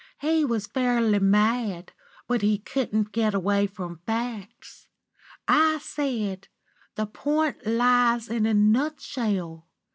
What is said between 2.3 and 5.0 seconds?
he couldn't get away from facts.